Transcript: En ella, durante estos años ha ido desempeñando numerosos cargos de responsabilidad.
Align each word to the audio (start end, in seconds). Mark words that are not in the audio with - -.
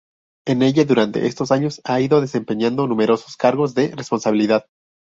En 0.47 0.63
ella, 0.63 0.83
durante 0.83 1.27
estos 1.27 1.51
años 1.51 1.79
ha 1.83 2.01
ido 2.01 2.21
desempeñando 2.21 2.87
numerosos 2.87 3.37
cargos 3.37 3.75
de 3.75 3.89
responsabilidad. 3.89 4.65